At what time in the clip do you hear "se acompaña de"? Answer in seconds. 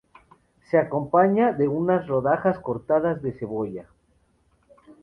0.71-1.67